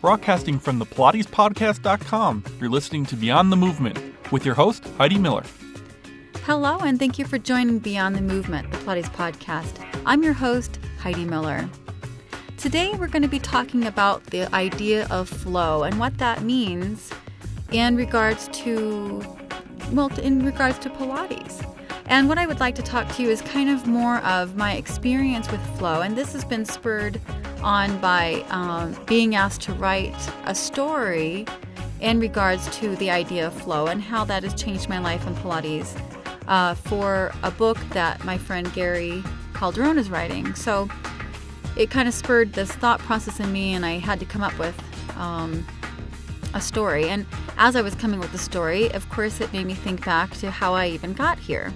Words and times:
Broadcasting 0.00 0.58
from 0.58 0.78
the 0.78 0.86
PilatesPodcast.com, 0.86 2.44
you're 2.58 2.70
listening 2.70 3.04
to 3.04 3.16
Beyond 3.16 3.52
the 3.52 3.56
Movement 3.56 3.98
with 4.32 4.46
your 4.46 4.54
host, 4.54 4.82
Heidi 4.96 5.18
Miller. 5.18 5.44
Hello, 6.44 6.78
and 6.78 6.98
thank 6.98 7.18
you 7.18 7.26
for 7.26 7.36
joining 7.36 7.80
Beyond 7.80 8.16
the 8.16 8.22
Movement, 8.22 8.70
the 8.70 8.78
Pilates 8.78 9.12
podcast. 9.12 9.86
I'm 10.06 10.22
your 10.22 10.32
host, 10.32 10.78
Heidi 11.00 11.26
Miller. 11.26 11.68
Today, 12.56 12.94
we're 12.98 13.08
going 13.08 13.20
to 13.20 13.28
be 13.28 13.38
talking 13.38 13.84
about 13.84 14.24
the 14.24 14.52
idea 14.54 15.06
of 15.10 15.28
flow 15.28 15.82
and 15.82 16.00
what 16.00 16.16
that 16.16 16.44
means 16.44 17.10
in 17.70 17.94
regards 17.94 18.48
to, 18.48 19.22
well, 19.92 20.08
in 20.20 20.42
regards 20.46 20.78
to 20.78 20.88
Pilates. 20.88 21.62
And 22.06 22.26
what 22.26 22.38
I 22.38 22.46
would 22.46 22.58
like 22.58 22.74
to 22.76 22.82
talk 22.82 23.06
to 23.16 23.22
you 23.22 23.28
is 23.28 23.42
kind 23.42 23.68
of 23.68 23.86
more 23.86 24.16
of 24.20 24.56
my 24.56 24.76
experience 24.76 25.50
with 25.50 25.60
flow. 25.78 26.00
And 26.00 26.16
this 26.16 26.32
has 26.32 26.44
been 26.44 26.64
spurred 26.64 27.20
on 27.62 27.98
by 28.00 28.44
um, 28.50 28.96
being 29.06 29.34
asked 29.34 29.62
to 29.62 29.72
write 29.74 30.14
a 30.44 30.54
story 30.54 31.46
in 32.00 32.18
regards 32.18 32.66
to 32.78 32.96
the 32.96 33.10
idea 33.10 33.46
of 33.46 33.54
flow 33.54 33.86
and 33.86 34.02
how 34.02 34.24
that 34.24 34.42
has 34.42 34.54
changed 34.54 34.88
my 34.88 34.98
life 34.98 35.26
in 35.26 35.34
Pilates 35.36 36.00
uh, 36.48 36.74
for 36.74 37.32
a 37.42 37.50
book 37.50 37.78
that 37.90 38.24
my 38.24 38.38
friend 38.38 38.72
Gary 38.72 39.22
Calderon 39.54 39.98
is 39.98 40.10
writing. 40.10 40.54
So 40.54 40.88
it 41.76 41.90
kind 41.90 42.08
of 42.08 42.14
spurred 42.14 42.52
this 42.52 42.72
thought 42.72 43.00
process 43.00 43.40
in 43.40 43.52
me, 43.52 43.74
and 43.74 43.86
I 43.86 43.98
had 43.98 44.18
to 44.20 44.26
come 44.26 44.42
up 44.42 44.58
with 44.58 44.74
um, 45.16 45.66
a 46.54 46.60
story. 46.60 47.08
And 47.08 47.26
as 47.58 47.76
I 47.76 47.82
was 47.82 47.94
coming 47.94 48.20
with 48.20 48.32
the 48.32 48.38
story, 48.38 48.90
of 48.92 49.08
course, 49.10 49.40
it 49.40 49.52
made 49.52 49.66
me 49.66 49.74
think 49.74 50.04
back 50.04 50.32
to 50.38 50.50
how 50.50 50.74
I 50.74 50.88
even 50.88 51.12
got 51.12 51.38
here. 51.38 51.72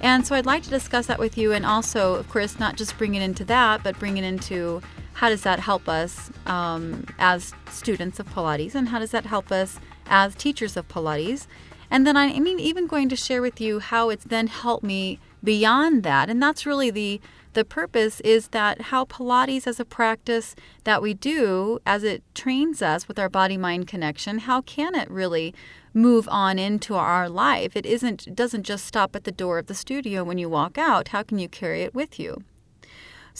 And 0.00 0.24
so 0.24 0.36
I'd 0.36 0.46
like 0.46 0.62
to 0.62 0.70
discuss 0.70 1.06
that 1.06 1.18
with 1.18 1.36
you, 1.36 1.52
and 1.52 1.66
also, 1.66 2.14
of 2.14 2.28
course, 2.28 2.60
not 2.60 2.76
just 2.76 2.96
bring 2.98 3.16
it 3.16 3.22
into 3.22 3.44
that, 3.46 3.82
but 3.82 3.98
bring 3.98 4.16
it 4.16 4.24
into 4.24 4.80
how 5.18 5.28
does 5.28 5.42
that 5.42 5.58
help 5.58 5.88
us 5.88 6.30
um, 6.46 7.04
as 7.18 7.52
students 7.68 8.20
of 8.20 8.28
Pilates, 8.28 8.76
and 8.76 8.90
how 8.90 9.00
does 9.00 9.10
that 9.10 9.26
help 9.26 9.50
us 9.50 9.80
as 10.06 10.36
teachers 10.36 10.76
of 10.76 10.86
Pilates. 10.86 11.48
And 11.90 12.06
then 12.06 12.16
I, 12.16 12.34
I 12.34 12.38
mean, 12.38 12.60
even 12.60 12.86
going 12.86 13.08
to 13.08 13.16
share 13.16 13.42
with 13.42 13.60
you 13.60 13.80
how 13.80 14.10
it's 14.10 14.24
then 14.24 14.46
helped 14.46 14.84
me 14.84 15.18
beyond 15.42 16.04
that. 16.04 16.30
And 16.30 16.40
that's 16.40 16.64
really 16.64 16.90
the 16.90 17.20
the 17.54 17.64
purpose 17.64 18.20
is 18.20 18.48
that 18.48 18.80
how 18.92 19.06
Pilates 19.06 19.66
as 19.66 19.80
a 19.80 19.84
practice 19.84 20.54
that 20.84 21.02
we 21.02 21.14
do 21.14 21.80
as 21.84 22.04
it 22.04 22.22
trains 22.34 22.80
us 22.80 23.08
with 23.08 23.18
our 23.18 23.28
body 23.28 23.56
mind 23.56 23.88
connection, 23.88 24.38
how 24.38 24.60
can 24.60 24.94
it 24.94 25.10
really 25.10 25.52
move 25.92 26.28
on 26.30 26.60
into 26.60 26.94
our 26.94 27.28
life. 27.28 27.74
It 27.74 27.86
isn't 27.86 28.28
it 28.28 28.36
doesn't 28.36 28.62
just 28.62 28.84
stop 28.84 29.16
at 29.16 29.24
the 29.24 29.32
door 29.32 29.58
of 29.58 29.66
the 29.66 29.74
studio 29.74 30.22
when 30.22 30.38
you 30.38 30.48
walk 30.48 30.78
out. 30.78 31.08
How 31.08 31.24
can 31.24 31.40
you 31.40 31.48
carry 31.48 31.82
it 31.82 31.92
with 31.92 32.20
you? 32.20 32.44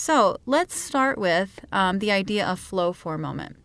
So 0.01 0.39
let's 0.47 0.77
start 0.77 1.19
with 1.19 1.59
um, 1.73 1.99
the 1.99 2.13
idea 2.13 2.47
of 2.47 2.61
flow 2.61 2.93
for 2.93 3.15
a 3.15 3.19
moment. 3.19 3.57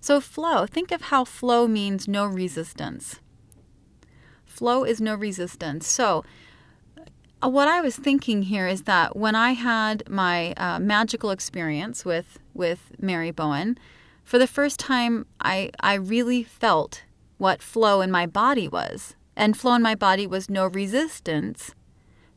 So 0.00 0.20
flow, 0.20 0.64
think 0.64 0.92
of 0.92 1.02
how 1.10 1.24
flow 1.24 1.66
means 1.66 2.06
no 2.06 2.24
resistance. 2.24 3.18
Flow 4.44 4.84
is 4.84 5.00
no 5.00 5.16
resistance. 5.16 5.88
So 5.88 6.24
uh, 7.42 7.48
what 7.48 7.66
I 7.66 7.80
was 7.80 7.96
thinking 7.96 8.42
here 8.42 8.68
is 8.68 8.82
that 8.82 9.16
when 9.16 9.34
I 9.34 9.54
had 9.54 10.08
my 10.08 10.52
uh, 10.52 10.78
magical 10.78 11.32
experience 11.32 12.04
with 12.04 12.38
with 12.54 12.92
Mary 13.00 13.32
Bowen, 13.32 13.76
for 14.22 14.38
the 14.38 14.46
first 14.46 14.78
time, 14.78 15.26
I 15.40 15.72
I 15.80 15.94
really 15.94 16.44
felt 16.44 17.02
what 17.38 17.60
flow 17.60 18.02
in 18.02 18.12
my 18.12 18.24
body 18.24 18.68
was. 18.68 19.16
And 19.34 19.56
flow 19.56 19.74
in 19.74 19.82
my 19.82 19.96
body 19.96 20.28
was 20.28 20.48
no 20.48 20.68
resistance 20.68 21.74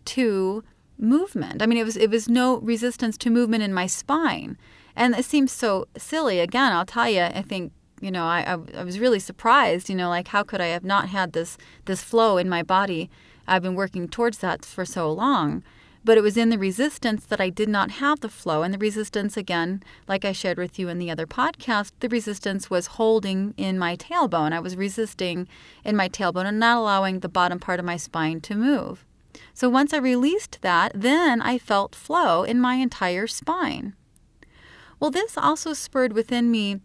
to 0.05 0.64
movement. 1.00 1.61
I 1.61 1.66
mean, 1.66 1.78
it 1.78 1.86
was 1.86 1.97
it 1.97 2.09
was 2.09 2.28
no 2.28 2.58
resistance 2.59 3.17
to 3.19 3.30
movement 3.30 3.64
in 3.64 3.73
my 3.73 3.88
spine. 3.88 4.58
And 4.95 5.16
it 5.16 5.25
seems 5.25 5.52
so 5.52 5.88
silly. 5.97 6.39
Again, 6.39 6.73
I'll 6.73 6.86
tell 6.86 7.09
you, 7.09 7.22
I 7.22 7.42
think 7.42 7.72
you 8.02 8.11
know, 8.11 8.25
I, 8.25 8.42
I, 8.42 8.80
I 8.80 8.83
was 8.83 9.00
really 9.00 9.20
surprised. 9.20 9.89
You 9.89 9.95
know, 9.95 10.09
like 10.09 10.30
how 10.30 10.44
could 10.44 10.61
I 10.61 10.67
have 10.67 10.83
not 10.83 11.09
had 11.09 11.33
this 11.33 11.58
this 11.86 12.03
flow 12.03 12.38
in 12.38 12.50
my 12.50 12.64
body? 12.64 13.09
I've 13.48 13.64
been 13.64 13.76
working 13.76 14.08
towards 14.08 14.39
that 14.39 14.64
for 14.65 14.86
so 14.86 15.11
long. 15.11 15.64
But 16.05 16.17
it 16.17 16.21
was 16.21 16.38
in 16.38 16.49
the 16.49 16.58
resistance 16.58 17.26
that 17.26 17.42
I 17.42 17.49
did 17.49 17.67
not 17.67 17.92
have 17.92 18.21
the 18.21 18.30
flow. 18.30 18.64
And 18.64 18.73
the 18.73 18.77
resistance, 18.77 19.36
again, 19.36 19.83
like 20.08 20.23
I 20.23 20.32
shared 20.32 20.58
with 20.58 20.80
you 20.80 20.88
in 20.88 20.98
the 20.98 21.11
other 21.11 21.27
podcast, 21.27 21.92
the 21.99 22.08
resistance 22.08 22.70
was 22.70 22.88
holding 22.88 23.54
in 23.58 23.77
my 23.77 23.98
tailbone. 23.98 24.54
I 24.54 24.61
was 24.61 24.77
resisting 24.77 25.48
in 25.83 25.98
my 25.98 26.08
tailbone 26.08 26.45
and 26.45 26.59
not 26.59 26.77
allowing 26.77 27.20
the 27.20 27.27
bottom 27.27 27.59
part 27.59 27.80
of 27.80 27.86
my 27.86 27.98
spine 27.98 28.39
to 28.42 28.55
move. 28.55 29.05
So 29.59 29.67
once 29.67 29.93
I 29.93 29.97
released 29.97 30.59
that, 30.61 30.93
then 30.95 31.42
I 31.42 31.58
felt 31.58 31.93
flow 31.93 32.43
in 32.43 32.61
my 32.61 32.75
entire 32.75 33.27
spine. 33.27 33.93
Well, 35.02 35.11
this 35.11 35.37
also 35.37 35.73
spurred 35.73 36.14
within 36.14 36.49
me 36.49 36.80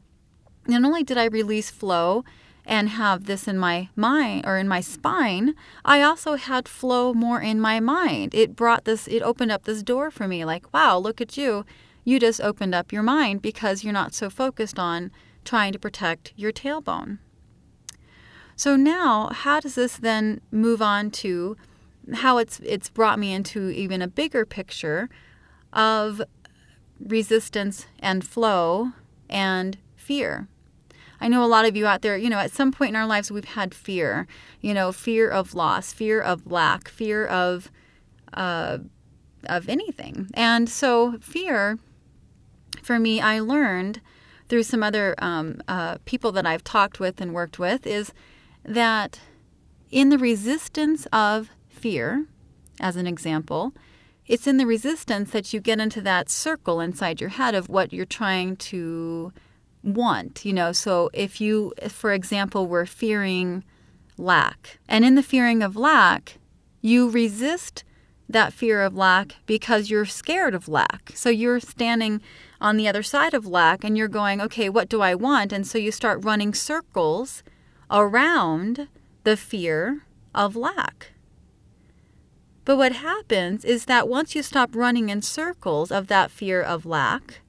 not 0.67 0.85
only 0.85 1.05
did 1.05 1.17
I 1.17 1.27
release 1.27 1.71
flow 1.71 2.25
and 2.67 2.89
have 2.89 3.27
this 3.27 3.47
in 3.47 3.59
my 3.59 3.91
mind 3.95 4.45
or 4.45 4.59
in 4.59 4.67
my 4.67 4.81
spine, 4.81 5.55
I 5.85 6.03
also 6.03 6.35
had 6.35 6.67
flow 6.67 7.15
more 7.15 7.41
in 7.41 7.61
my 7.61 7.79
mind. 7.79 8.35
It 8.35 8.57
brought 8.57 8.87
this, 8.87 9.07
it 9.07 9.23
opened 9.23 9.53
up 9.53 9.67
this 9.67 9.85
door 9.85 10.11
for 10.11 10.27
me 10.27 10.45
like, 10.45 10.75
wow, 10.75 10.99
look 10.99 11.21
at 11.21 11.37
you. 11.37 11.65
You 12.03 12.19
just 12.19 12.41
opened 12.41 12.75
up 12.75 12.91
your 12.91 13.05
mind 13.05 13.41
because 13.41 13.85
you're 13.85 13.93
not 13.93 14.15
so 14.15 14.29
focused 14.29 14.81
on 14.81 15.13
trying 15.45 15.73
to 15.75 15.79
protect 15.79 16.33
your 16.35 16.51
tailbone. 16.51 17.19
So 18.57 18.75
now, 18.75 19.29
how 19.29 19.61
does 19.61 19.77
this 19.77 19.97
then 19.97 20.41
move 20.51 20.83
on 20.83 21.13
to 21.23 21.57
how 22.13 22.39
it's 22.39 22.61
it's 22.61 22.91
brought 22.91 23.19
me 23.19 23.33
into 23.33 23.71
even 23.71 24.03
a 24.03 24.09
bigger 24.09 24.45
picture 24.45 25.09
of 25.73 26.21
resistance 27.01 27.87
and 27.99 28.27
flow 28.27 28.93
and 29.29 29.79
fear? 29.97 30.49
I 31.21 31.29
know 31.29 31.45
a 31.45 31.47
lot 31.47 31.65
of 31.65 31.77
you 31.77 31.87
out 31.87 32.03
there, 32.03 32.17
you 32.19 32.29
know, 32.29 32.39
at 32.39 32.51
some 32.51 32.71
point 32.71 32.91
in 32.91 32.97
our 32.97 33.07
lives 33.07 33.31
we've 33.31 33.45
had 33.45 33.75
fear, 33.75 34.27
you 34.61 34.75
know, 34.75 34.93
fear 34.93 35.31
of 35.31 35.55
loss, 35.55 35.93
fear 35.93 36.21
of 36.21 36.47
lack, 36.51 36.89
fear 36.89 37.25
of 37.27 37.71
uh, 38.35 38.79
of 39.47 39.69
anything. 39.69 40.31
And 40.35 40.69
so 40.69 41.19
fear, 41.21 41.79
for 42.83 42.99
me, 42.99 43.21
I 43.21 43.41
learned 43.41 44.01
through 44.49 44.65
some 44.65 44.83
other 44.83 45.15
um, 45.19 45.63
uh, 45.69 45.99
people 46.05 46.33
that 46.33 46.47
I've 46.47 46.65
talked 46.65 47.01
with 47.01 47.21
and 47.21 47.33
worked 47.33 47.59
with 47.59 47.87
is 47.87 48.13
that 48.65 49.21
in 49.91 50.09
the 50.11 50.19
resistance 50.19 51.07
of 51.13 51.51
fear, 51.85 52.25
as 52.81 52.97
an 52.97 53.07
example, 53.07 53.75
it's 54.27 54.47
in 54.47 54.57
the 54.57 54.65
resistance 54.65 55.33
that 55.33 55.53
you 55.53 55.61
get 55.61 55.79
into 55.79 56.01
that 56.01 56.31
circle 56.31 56.81
inside 56.81 57.21
your 57.21 57.29
head 57.29 57.55
of 57.55 57.69
what 57.69 57.93
you're 57.93 58.07
trying 58.07 58.57
to 58.57 59.31
want, 59.83 60.47
you 60.47 60.55
know. 60.55 60.73
So 60.73 61.11
if 61.13 61.43
you, 61.43 61.75
for 61.91 62.15
example, 62.15 62.67
were 62.67 62.87
fearing 62.87 63.65
lack, 64.17 64.79
and 64.89 65.05
in 65.05 65.15
the 65.15 65.23
fearing 65.23 65.63
of 65.63 65.77
lack, 65.77 66.39
you 66.81 67.11
resist 67.11 67.85
that 68.31 68.55
fear 68.55 68.81
of 68.81 68.97
lack 68.97 69.37
because 69.45 69.91
you're 69.91 70.07
scared 70.07 70.55
of 70.55 70.69
lack. 70.69 71.13
So 71.15 71.29
you're 71.29 71.61
standing 71.61 72.23
on 72.63 72.79
the 72.79 72.89
other 72.89 73.03
side 73.03 73.35
of 73.35 73.47
lack 73.47 73.85
and 73.85 73.99
you're 73.99 74.09
going, 74.09 74.41
okay, 74.41 74.71
what 74.71 74.89
do 74.89 75.03
I 75.03 75.15
want? 75.15 75.53
And 75.53 75.67
so 75.67 75.77
you 75.77 75.93
start 75.93 76.25
running 76.25 76.55
circles 76.55 77.43
around 77.91 78.89
the 79.25 79.37
fear 79.37 80.07
of 80.35 80.57
lack. 80.57 81.11
But 82.65 82.77
what 82.77 82.93
happens 82.93 83.65
is 83.65 83.85
that 83.85 84.09
once 84.09 84.35
you 84.35 84.43
stop 84.43 84.75
running 84.75 85.09
in 85.11 85.23
circles 85.23 85.91
of 85.91 86.07
that 86.07 86.31
fear 86.31 86.63
of 86.63 86.87
lack, 86.87 87.41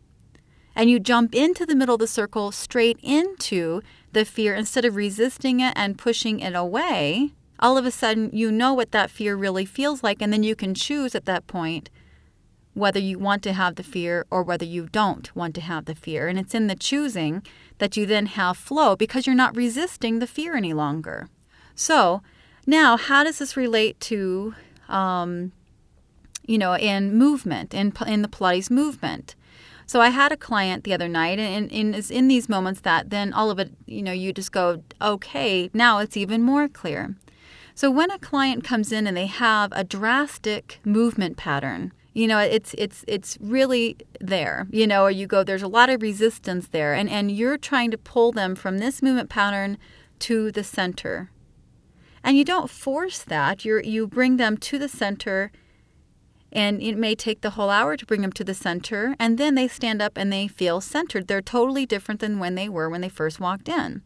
and 0.75 0.89
you 0.89 0.99
jump 0.99 1.33
into 1.33 1.65
the 1.65 1.75
middle 1.75 1.95
of 1.95 2.01
the 2.01 2.07
circle 2.07 2.51
straight 2.51 2.99
into 3.01 3.81
the 4.11 4.25
fear 4.25 4.53
instead 4.53 4.83
of 4.83 4.95
resisting 4.95 5.61
it 5.61 5.73
and 5.75 5.97
pushing 5.97 6.41
it 6.41 6.53
away, 6.53 7.31
all 7.59 7.77
of 7.77 7.85
a 7.85 7.91
sudden 7.91 8.29
you 8.33 8.51
know 8.51 8.73
what 8.73 8.91
that 8.91 9.09
fear 9.09 9.35
really 9.35 9.65
feels 9.65 10.03
like, 10.03 10.21
and 10.21 10.33
then 10.33 10.43
you 10.43 10.55
can 10.55 10.73
choose 10.73 11.15
at 11.15 11.25
that 11.25 11.47
point 11.47 11.89
whether 12.73 12.99
you 12.99 13.17
want 13.17 13.41
to 13.41 13.53
have 13.53 13.75
the 13.75 13.83
fear 13.83 14.25
or 14.29 14.43
whether 14.43 14.65
you 14.65 14.87
don't 14.91 15.33
want 15.33 15.55
to 15.55 15.61
have 15.61 15.85
the 15.85 15.95
fear. 15.95 16.27
And 16.27 16.37
it's 16.37 16.53
in 16.53 16.67
the 16.67 16.75
choosing 16.75 17.41
that 17.77 17.95
you 17.95 18.05
then 18.05 18.25
have 18.25 18.57
flow 18.57 18.97
because 18.97 19.25
you're 19.25 19.35
not 19.35 19.55
resisting 19.55 20.19
the 20.19 20.27
fear 20.27 20.57
any 20.57 20.73
longer. 20.73 21.29
So, 21.73 22.21
now 22.67 22.97
how 22.97 23.23
does 23.23 23.39
this 23.39 23.55
relate 23.55 23.97
to, 24.01 24.55
um, 24.89 25.51
you 26.45 26.57
know, 26.57 26.75
in 26.77 27.15
movement, 27.15 27.73
in, 27.73 27.93
in 28.05 28.21
the 28.21 28.27
Pilates 28.27 28.69
movement? 28.69 29.35
So 29.87 30.01
I 30.01 30.09
had 30.09 30.31
a 30.31 30.37
client 30.37 30.83
the 30.83 30.93
other 30.93 31.07
night, 31.07 31.37
and, 31.37 31.71
and 31.71 31.95
it's 31.95 32.09
in 32.09 32.27
these 32.27 32.49
moments 32.49 32.81
that 32.81 33.11
then 33.11 33.33
all 33.33 33.51
of 33.51 33.59
it, 33.59 33.71
you 33.85 34.01
know, 34.01 34.11
you 34.11 34.33
just 34.33 34.51
go, 34.51 34.83
okay, 34.99 35.69
now 35.73 35.99
it's 35.99 36.17
even 36.17 36.41
more 36.41 36.67
clear. 36.67 37.15
So 37.75 37.91
when 37.91 38.09
a 38.09 38.17
client 38.17 38.63
comes 38.63 38.91
in 38.91 39.05
and 39.05 39.15
they 39.15 39.27
have 39.27 39.71
a 39.73 39.83
drastic 39.83 40.79
movement 40.85 41.37
pattern, 41.37 41.91
you 42.13 42.27
know, 42.27 42.39
it's 42.39 42.73
it's 42.77 43.03
it's 43.07 43.37
really 43.41 43.97
there, 44.21 44.67
you 44.71 44.87
know, 44.87 45.03
or 45.03 45.11
you 45.11 45.27
go, 45.27 45.43
there's 45.43 45.61
a 45.61 45.67
lot 45.67 45.89
of 45.89 46.01
resistance 46.01 46.69
there, 46.69 46.93
and 46.93 47.09
and 47.09 47.29
you're 47.29 47.57
trying 47.57 47.91
to 47.91 47.97
pull 47.97 48.31
them 48.31 48.55
from 48.55 48.77
this 48.77 49.01
movement 49.01 49.29
pattern 49.29 49.77
to 50.19 50.49
the 50.53 50.63
center, 50.63 51.29
and 52.25 52.35
you 52.37 52.43
don't 52.43 52.69
force 52.69 53.23
that. 53.23 53.63
You 53.63 53.79
you 53.83 54.07
bring 54.07 54.35
them 54.37 54.57
to 54.57 54.77
the 54.77 54.89
center 54.89 55.51
And 56.51 56.81
it 56.81 56.97
may 56.97 57.15
take 57.15 57.41
the 57.41 57.51
whole 57.51 57.69
hour 57.69 57.97
to 57.97 58.05
bring 58.05 58.21
them 58.21 58.31
to 58.31 58.43
the 58.43 58.53
center, 58.53 59.13
and 59.19 59.37
then 59.37 59.55
they 59.55 59.67
stand 59.67 60.01
up 60.01 60.13
and 60.15 60.31
they 60.31 60.47
feel 60.47 60.79
centered. 60.79 61.27
They're 61.27 61.41
totally 61.41 61.85
different 61.85 62.21
than 62.21 62.39
when 62.39 62.55
they 62.55 62.69
were 62.69 62.89
when 62.89 63.01
they 63.01 63.09
first 63.09 63.41
walked 63.41 63.67
in. 63.67 64.01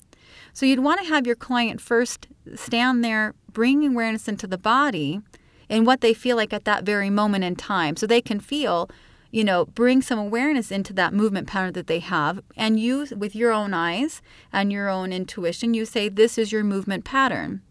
So 0.51 0.65
you'd 0.65 0.79
want 0.79 0.99
to 1.01 1.07
have 1.07 1.27
your 1.27 1.35
client 1.35 1.79
first 1.79 2.27
stand 2.55 3.03
there, 3.03 3.35
bring 3.53 3.85
awareness 3.85 4.27
into 4.27 4.47
the 4.47 4.57
body 4.57 5.21
and 5.69 5.85
what 5.85 6.01
they 6.01 6.13
feel 6.15 6.37
like 6.37 6.51
at 6.51 6.65
that 6.65 6.83
very 6.83 7.11
moment 7.11 7.43
in 7.43 7.55
time 7.55 7.95
so 7.95 8.07
they 8.07 8.21
can 8.21 8.39
feel 8.39 8.89
you 9.31 9.43
know, 9.43 9.65
bring 9.65 10.01
some 10.01 10.17
awareness 10.17 10.71
into 10.71 10.91
that 10.93 11.13
movement 11.13 11.47
pattern 11.47 11.73
that 11.73 11.85
they 11.85 11.99
have. 11.99 12.41
And 12.57 12.79
you, 12.79 13.05
with 13.15 13.35
your 13.35 13.51
own 13.51 13.75
eyes 13.75 14.23
and 14.51 14.71
your 14.71 14.89
own 14.89 15.13
intuition, 15.13 15.75
you 15.75 15.85
say, 15.85 16.09
This 16.09 16.39
is 16.39 16.51
your 16.51 16.63
movement 16.63 17.05
pattern. 17.05 17.61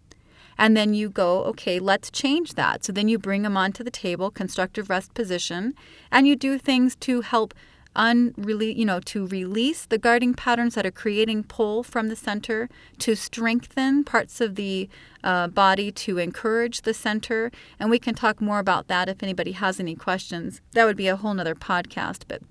And 0.59 0.77
then 0.77 0.93
you 0.93 1.09
go, 1.09 1.45
okay, 1.45 1.79
let's 1.79 2.11
change 2.11 2.55
that. 2.55 2.85
So 2.85 2.93
then 2.93 3.09
you 3.09 3.19
bring 3.19 3.43
them 3.43 3.57
onto 3.57 3.85
the 3.85 3.91
table, 3.91 4.31
constructive 4.31 4.91
rest 4.91 5.15
position, 5.15 5.75
and 6.11 6.27
you 6.27 6.35
do 6.37 6.59
things 6.59 6.97
to 6.97 7.21
help 7.21 7.55
unrele- 7.97 8.77
you 8.77 8.85
know, 8.85 9.01
to 9.01 9.27
release 9.27 9.87
the 9.87 9.99
guarding 9.99 10.35
patterns 10.35 10.75
that 10.75 10.87
are 10.87 10.91
creating 10.91 11.45
pull 11.45 11.83
from 11.83 12.09
the 12.09 12.17
center, 12.17 12.69
to 12.99 13.15
strengthen 13.15 14.05
parts 14.05 14.41
of 14.41 14.55
the 14.55 14.89
uh, 15.25 15.49
body, 15.49 15.91
to 15.91 16.19
encourage 16.19 16.83
the 16.83 16.95
center. 16.95 17.51
And 17.79 17.91
we 17.91 17.99
can 17.99 18.15
talk 18.15 18.41
more 18.41 18.59
about 18.59 18.89
that 18.89 19.09
if 19.09 19.23
anybody 19.23 19.53
has 19.53 19.81
any 19.81 19.95
questions. 19.95 20.61
That 20.73 20.85
would 20.85 20.97
be 20.97 21.09
a 21.09 21.17
whole 21.17 21.35
nother 21.35 21.55
podcast. 21.55 22.25
But 22.29 22.43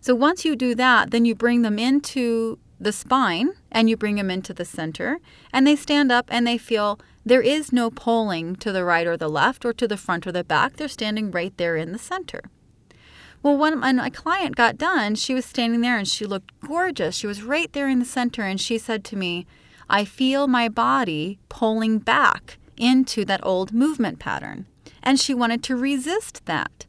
so 0.00 0.14
once 0.14 0.44
you 0.44 0.54
do 0.54 0.74
that, 0.76 1.10
then 1.10 1.24
you 1.24 1.34
bring 1.34 1.62
them 1.62 1.78
into 1.78 2.58
the 2.84 2.92
spine 2.92 3.52
and 3.72 3.90
you 3.90 3.96
bring 3.96 4.16
them 4.16 4.30
into 4.30 4.54
the 4.54 4.64
center, 4.64 5.18
and 5.52 5.66
they 5.66 5.76
stand 5.76 6.12
up 6.12 6.26
and 6.28 6.46
they 6.46 6.58
feel 6.58 7.00
there 7.26 7.42
is 7.42 7.72
no 7.72 7.90
pulling 7.90 8.54
to 8.56 8.70
the 8.70 8.84
right 8.84 9.06
or 9.06 9.16
the 9.16 9.28
left 9.28 9.64
or 9.64 9.72
to 9.72 9.88
the 9.88 9.96
front 9.96 10.26
or 10.26 10.32
the 10.32 10.44
back. 10.44 10.76
They're 10.76 10.88
standing 10.88 11.30
right 11.30 11.56
there 11.56 11.76
in 11.76 11.92
the 11.92 11.98
center. 11.98 12.42
Well, 13.42 13.58
when 13.58 13.78
my 13.78 14.10
client 14.10 14.56
got 14.56 14.78
done, 14.78 15.16
she 15.16 15.34
was 15.34 15.44
standing 15.44 15.82
there 15.82 15.98
and 15.98 16.08
she 16.08 16.24
looked 16.24 16.52
gorgeous. 16.60 17.16
She 17.16 17.26
was 17.26 17.42
right 17.42 17.70
there 17.72 17.88
in 17.88 17.98
the 17.98 18.04
center, 18.06 18.42
and 18.42 18.60
she 18.60 18.78
said 18.78 19.04
to 19.04 19.16
me, 19.16 19.46
I 19.88 20.06
feel 20.06 20.46
my 20.46 20.70
body 20.70 21.38
pulling 21.50 21.98
back 21.98 22.56
into 22.78 23.24
that 23.26 23.44
old 23.44 23.72
movement 23.72 24.18
pattern. 24.18 24.64
And 25.02 25.20
she 25.20 25.34
wanted 25.34 25.62
to 25.64 25.76
resist 25.76 26.46
that. 26.46 26.86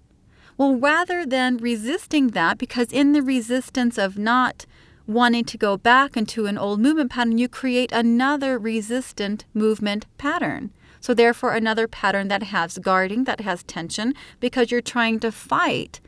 Well, 0.57 0.75
rather 0.75 1.25
than 1.25 1.57
resisting 1.57 2.29
that, 2.29 2.57
because 2.57 2.93
in 2.93 3.11
the 3.11 3.21
resistance 3.21 3.97
of 3.97 4.17
not 4.17 4.65
wanting 5.07 5.45
to 5.45 5.57
go 5.57 5.77
back 5.77 6.17
into 6.17 6.45
an 6.45 6.57
old 6.57 6.79
movement 6.79 7.11
pattern, 7.11 7.37
you 7.37 7.47
create 7.47 7.91
another 7.91 8.57
resistant 8.57 9.45
movement 9.53 10.05
pattern. 10.17 10.71
So, 10.99 11.13
therefore, 11.13 11.53
another 11.53 11.87
pattern 11.87 12.29
that 12.29 12.43
has 12.43 12.79
guarding, 12.79 13.25
that 13.25 13.41
has 13.41 13.63
tension, 13.63 14.15
because 14.39 14.71
you're 14.71 14.81
trying 14.81 15.19
to 15.19 15.31
fight 15.31 15.99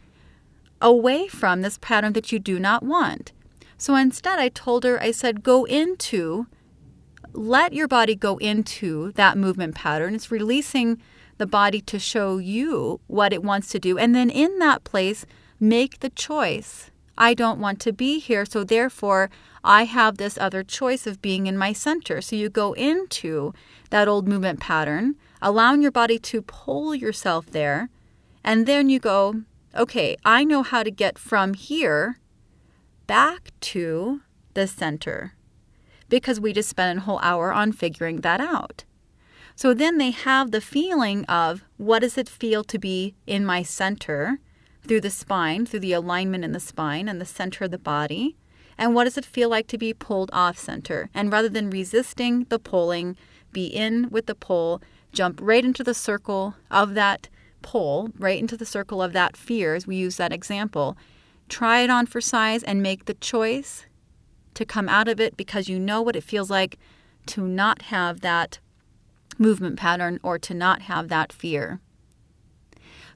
away 0.81 1.27
from 1.27 1.61
this 1.61 1.77
pattern 1.79 2.13
that 2.13 2.31
you 2.31 2.39
do 2.39 2.59
not 2.59 2.83
want. 2.83 3.31
So 3.77 3.95
instead, 3.95 4.39
I 4.39 4.49
told 4.49 4.83
her, 4.83 5.01
I 5.01 5.11
said, 5.11 5.43
go 5.43 5.65
into, 5.65 6.47
let 7.33 7.73
your 7.73 7.87
body 7.87 8.15
go 8.15 8.37
into 8.37 9.11
that 9.13 9.37
movement 9.37 9.75
pattern. 9.75 10.15
It's 10.15 10.31
releasing 10.31 10.99
the 11.37 11.45
body 11.45 11.81
to 11.81 11.99
show 11.99 12.37
you 12.37 12.99
what 13.07 13.33
it 13.33 13.43
wants 13.43 13.69
to 13.69 13.79
do. 13.79 13.97
And 13.97 14.15
then 14.15 14.29
in 14.29 14.57
that 14.59 14.83
place, 14.83 15.25
make 15.59 15.99
the 15.99 16.09
choice. 16.09 16.89
I 17.17 17.33
don't 17.33 17.59
want 17.59 17.79
to 17.81 17.93
be 17.93 18.19
here, 18.19 18.45
so 18.45 18.63
therefore 18.63 19.29
I 19.63 19.85
have 19.85 20.17
this 20.17 20.37
other 20.37 20.63
choice 20.63 21.07
of 21.07 21.21
being 21.21 21.47
in 21.47 21.57
my 21.57 21.73
center. 21.73 22.21
So 22.21 22.35
you 22.35 22.49
go 22.49 22.73
into 22.73 23.53
that 23.89 24.07
old 24.07 24.27
movement 24.27 24.59
pattern, 24.59 25.15
allowing 25.41 25.81
your 25.81 25.91
body 25.91 26.19
to 26.19 26.41
pull 26.41 26.93
yourself 26.93 27.47
there, 27.47 27.89
and 28.43 28.65
then 28.65 28.89
you 28.89 28.99
go, 28.99 29.41
okay, 29.75 30.15
I 30.23 30.43
know 30.43 30.63
how 30.63 30.83
to 30.83 30.91
get 30.91 31.17
from 31.17 31.53
here 31.53 32.19
back 33.07 33.51
to 33.61 34.21
the 34.53 34.67
center 34.67 35.33
because 36.09 36.39
we 36.39 36.53
just 36.53 36.69
spent 36.69 36.99
a 36.99 37.01
whole 37.01 37.19
hour 37.19 37.51
on 37.51 37.71
figuring 37.71 38.21
that 38.21 38.39
out. 38.39 38.85
So 39.55 39.73
then 39.73 39.97
they 39.97 40.11
have 40.11 40.51
the 40.51 40.61
feeling 40.61 41.25
of 41.25 41.63
what 41.77 41.99
does 41.99 42.17
it 42.17 42.29
feel 42.29 42.63
to 42.65 42.77
be 42.77 43.15
in 43.25 43.43
my 43.43 43.63
center 43.63 44.39
through 44.85 45.01
the 45.01 45.09
spine, 45.09 45.65
through 45.65 45.81
the 45.81 45.93
alignment 45.93 46.43
in 46.43 46.51
the 46.51 46.59
spine 46.59 47.07
and 47.07 47.19
the 47.19 47.25
center 47.25 47.65
of 47.65 47.71
the 47.71 47.77
body, 47.77 48.35
and 48.77 48.93
what 48.93 49.05
does 49.05 49.17
it 49.17 49.25
feel 49.25 49.49
like 49.49 49.67
to 49.67 49.77
be 49.77 49.93
pulled 49.93 50.29
off 50.33 50.57
center? 50.57 51.09
And 51.13 51.31
rather 51.31 51.49
than 51.49 51.69
resisting 51.69 52.45
the 52.45 52.59
pulling, 52.59 53.17
be 53.51 53.65
in 53.65 54.09
with 54.09 54.27
the 54.27 54.35
pull, 54.35 54.81
jump 55.11 55.39
right 55.41 55.65
into 55.65 55.83
the 55.83 55.93
circle 55.93 56.55
of 56.69 56.93
that 56.93 57.29
pull 57.61 58.09
right 58.17 58.39
into 58.39 58.55
the 58.55 58.65
circle 58.65 59.01
of 59.01 59.13
that 59.13 59.35
fear, 59.35 59.75
as 59.75 59.87
we 59.87 59.95
use 59.95 60.17
that 60.17 60.31
example, 60.31 60.95
try 61.49 61.81
it 61.81 61.89
on 61.89 62.05
for 62.05 62.21
size 62.21 62.63
and 62.63 62.81
make 62.81 63.05
the 63.05 63.13
choice 63.15 63.85
to 64.53 64.65
come 64.65 64.87
out 64.87 65.07
of 65.07 65.19
it 65.19 65.35
because 65.35 65.67
you 65.67 65.79
know 65.79 66.01
what 66.01 66.15
it 66.15 66.23
feels 66.23 66.49
like 66.49 66.77
to 67.25 67.47
not 67.47 67.83
have 67.83 68.21
that 68.21 68.59
movement 69.37 69.77
pattern 69.77 70.19
or 70.23 70.39
to 70.39 70.53
not 70.53 70.83
have 70.83 71.09
that 71.09 71.33
fear. 71.33 71.79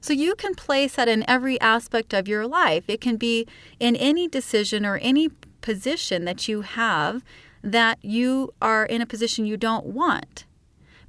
So 0.02 0.12
you 0.12 0.34
can 0.34 0.56
place 0.56 0.96
that 0.96 1.08
in 1.08 1.24
every 1.30 1.60
aspect 1.60 2.12
of 2.12 2.26
your 2.26 2.44
life. 2.44 2.84
It 2.88 3.00
can 3.00 3.16
be 3.16 3.46
in 3.78 3.94
any 3.94 4.26
decision 4.26 4.84
or 4.84 4.96
any 4.96 5.28
position 5.60 6.24
that 6.24 6.48
you 6.48 6.62
have 6.62 7.22
that 7.62 8.04
you 8.04 8.52
are 8.60 8.84
in 8.84 9.00
a 9.00 9.06
position 9.06 9.46
you 9.46 9.56
don't 9.56 9.86
want. 9.86 10.44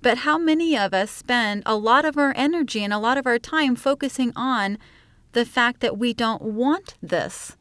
But 0.04 0.20
how 0.20 0.38
many 0.38 0.78
of 0.78 0.94
us 0.94 1.10
spend 1.10 1.64
a 1.66 1.76
lot 1.76 2.06
of 2.06 2.20
our 2.20 2.34
energy 2.36 2.84
and 2.84 2.94
a 2.94 3.00
lot 3.00 3.18
of 3.18 3.26
our 3.26 3.40
time 3.40 3.76
focusing 3.76 4.32
on 4.36 4.78
the 5.32 5.44
fact 5.44 5.80
that 5.80 5.98
we 5.98 6.14
don't 6.14 6.44
want 6.44 6.94
this? 7.02 7.58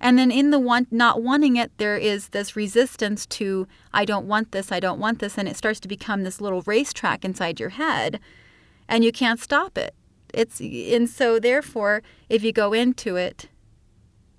And 0.00 0.18
then 0.18 0.32
in 0.32 0.50
the 0.50 0.58
want, 0.58 0.90
not 0.90 1.22
wanting 1.22 1.54
it, 1.54 1.70
there 1.78 1.96
is 1.96 2.30
this 2.30 2.56
resistance 2.56 3.24
to, 3.26 3.68
I 3.94 4.04
don't 4.04 4.26
want 4.26 4.50
this, 4.50 4.72
I 4.72 4.80
don't 4.80 4.98
want 4.98 5.20
this. 5.20 5.38
And 5.38 5.48
it 5.48 5.56
starts 5.56 5.78
to 5.80 5.88
become 5.88 6.24
this 6.24 6.40
little 6.40 6.62
racetrack 6.62 7.24
inside 7.24 7.60
your 7.60 7.70
head, 7.70 8.18
and 8.88 9.04
you 9.04 9.12
can't 9.12 9.38
stop 9.38 9.78
it. 9.78 9.94
It's, 10.36 10.60
and 10.60 11.08
so, 11.08 11.40
therefore, 11.40 12.02
if 12.28 12.44
you 12.44 12.52
go 12.52 12.74
into 12.74 13.16
it, 13.16 13.48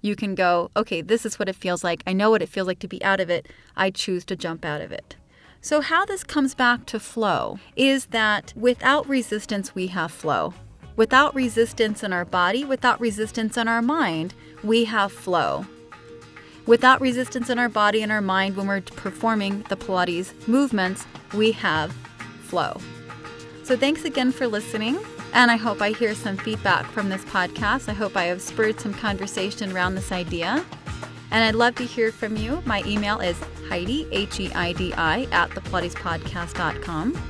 you 0.04 0.16
can 0.16 0.36
go, 0.36 0.70
okay, 0.78 1.02
this 1.02 1.26
is 1.26 1.40
what 1.40 1.50
it 1.50 1.56
feels 1.56 1.84
like. 1.84 2.04
I 2.06 2.14
know 2.14 2.30
what 2.30 2.44
it 2.44 2.50
feels 2.50 2.68
like 2.68 2.78
to 2.80 2.88
be 2.88 3.04
out 3.04 3.20
of 3.20 3.32
it. 3.32 3.48
I 3.76 3.90
choose 3.90 4.24
to 4.26 4.36
jump 4.36 4.64
out 4.64 4.82
of 4.82 4.92
it. 4.92 5.16
So, 5.60 5.82
how 5.82 6.06
this 6.06 6.24
comes 6.24 6.54
back 6.54 6.86
to 6.86 7.00
flow 7.00 7.58
is 7.76 8.06
that 8.08 8.54
without 8.56 9.10
resistance, 9.10 9.74
we 9.74 9.88
have 9.88 10.12
flow. 10.12 10.54
Without 10.96 11.34
resistance 11.34 12.04
in 12.04 12.14
our 12.14 12.26
body, 12.26 12.64
without 12.64 13.02
resistance 13.02 13.58
in 13.58 13.68
our 13.68 13.82
mind, 13.82 14.36
we 14.64 14.86
have 14.86 15.12
flow. 15.12 15.66
Without 16.68 17.02
resistance 17.02 17.50
in 17.50 17.58
our 17.58 17.70
body 17.70 18.04
and 18.04 18.12
our 18.12 18.22
mind 18.22 18.56
when 18.56 18.68
we're 18.68 18.82
performing 18.82 19.64
the 19.70 19.76
Pilates 19.76 20.32
movements, 20.48 21.08
we 21.34 21.54
have 21.54 21.92
flow. 22.44 22.80
So, 23.64 23.76
thanks 23.76 24.06
again 24.06 24.32
for 24.32 24.46
listening. 24.46 25.00
And 25.34 25.52
I 25.52 25.56
hope 25.56 25.82
I 25.82 25.92
hear 25.92 26.16
some 26.16 26.38
feedback 26.38 26.90
from 26.92 27.10
this 27.10 27.24
podcast. 27.26 27.90
I 27.90 27.94
hope 27.94 28.18
I 28.18 28.24
have 28.24 28.42
spurred 28.42 28.80
some 28.80 28.94
conversation 28.94 29.72
around 29.72 29.96
this 29.96 30.12
idea. 30.12 30.66
And 31.32 31.44
I'd 31.44 31.56
love 31.56 31.76
to 31.76 31.84
hear 31.84 32.12
from 32.12 32.38
you. 32.38 32.62
My 32.66 32.84
email 32.86 33.20
is 33.20 33.38
Heidi, 33.68 34.08
H 34.12 34.40
E 34.40 34.52
I 34.54 34.74
D 34.74 34.94
I, 34.94 35.28
at 35.32 35.50
thepilatespodcast.com. 35.52 37.22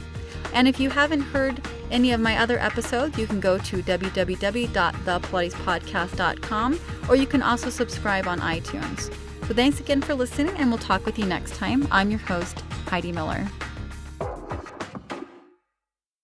And 0.53 0.67
if 0.67 0.79
you 0.79 0.89
haven't 0.89 1.21
heard 1.21 1.61
any 1.91 2.11
of 2.11 2.19
my 2.19 2.37
other 2.37 2.59
episodes, 2.59 3.17
you 3.17 3.27
can 3.27 3.39
go 3.39 3.57
to 3.57 3.83
www.thepilatespodcast.com 3.83 6.79
or 7.09 7.15
you 7.15 7.27
can 7.27 7.41
also 7.41 7.69
subscribe 7.69 8.27
on 8.27 8.39
iTunes. 8.39 9.13
So 9.47 9.53
thanks 9.53 9.79
again 9.79 10.01
for 10.01 10.13
listening, 10.13 10.53
and 10.57 10.69
we'll 10.69 10.77
talk 10.77 11.05
with 11.05 11.17
you 11.17 11.25
next 11.25 11.55
time. 11.55 11.87
I'm 11.89 12.09
your 12.09 12.19
host, 12.19 12.65
Heidi 12.87 13.13
Miller. 13.13 13.47